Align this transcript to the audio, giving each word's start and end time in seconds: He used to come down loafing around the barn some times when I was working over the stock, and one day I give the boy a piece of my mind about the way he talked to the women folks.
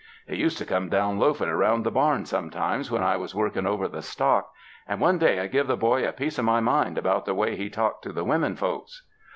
He 0.27 0.35
used 0.35 0.57
to 0.57 0.65
come 0.65 0.89
down 0.89 1.19
loafing 1.19 1.47
around 1.49 1.83
the 1.83 1.91
barn 1.91 2.25
some 2.25 2.49
times 2.49 2.89
when 2.89 3.03
I 3.03 3.17
was 3.17 3.35
working 3.35 3.67
over 3.67 3.87
the 3.87 4.01
stock, 4.01 4.51
and 4.87 4.99
one 4.99 5.19
day 5.19 5.39
I 5.39 5.45
give 5.45 5.67
the 5.67 5.77
boy 5.77 6.07
a 6.07 6.11
piece 6.11 6.39
of 6.39 6.45
my 6.45 6.59
mind 6.59 6.97
about 6.97 7.25
the 7.25 7.35
way 7.35 7.55
he 7.55 7.69
talked 7.69 8.01
to 8.05 8.11
the 8.11 8.23
women 8.23 8.55
folks. 8.55 9.03